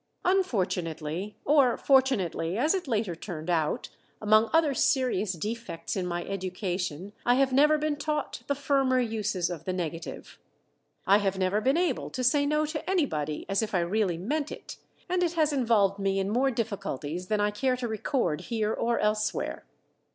Unfortunately 0.25 1.37
or 1.45 1.77
fortunately, 1.77 2.57
as 2.57 2.73
it 2.73 2.87
later 2.87 3.15
turned 3.15 3.51
out 3.51 3.89
among 4.19 4.49
other 4.51 4.73
serious 4.73 5.33
defects 5.33 5.95
in 5.95 6.07
my 6.07 6.25
education 6.25 7.13
I 7.23 7.35
have 7.35 7.53
never 7.53 7.77
been 7.77 7.97
taught 7.97 8.41
the 8.47 8.55
firmer 8.55 8.99
uses 8.99 9.51
of 9.51 9.65
the 9.65 9.73
negative. 9.73 10.39
I 11.05 11.19
have 11.19 11.37
never 11.37 11.61
been 11.61 11.77
able 11.77 12.09
to 12.09 12.23
say 12.23 12.47
no 12.47 12.65
to 12.65 12.89
anybody 12.89 13.45
as 13.47 13.61
if 13.61 13.75
I 13.75 13.81
really 13.81 14.17
meant 14.17 14.51
it, 14.51 14.77
and 15.07 15.21
it 15.21 15.33
has 15.33 15.53
involved 15.53 15.99
me 15.99 16.17
in 16.17 16.31
more 16.31 16.49
difficulties 16.49 17.27
than 17.27 17.39
I 17.39 17.51
care 17.51 17.77
to 17.77 17.87
record 17.87 18.41
here 18.45 18.73
or 18.73 18.97
elsewhere. 18.97 19.65